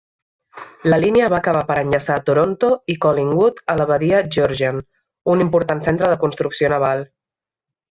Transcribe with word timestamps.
La 0.91 0.97
línia 1.01 1.27
va 1.33 1.37
acabar 1.43 1.61
per 1.71 1.75
enllaçar 1.81 2.15
Toronto 2.29 2.71
i 2.95 2.95
Collingwood 3.05 3.61
a 3.75 3.77
la 3.83 3.87
badia 3.93 4.23
Georgian, 4.39 4.83
un 5.37 5.47
important 5.47 5.85
centre 5.91 6.11
de 6.15 6.19
construcció 6.27 6.75
naval. 6.77 7.09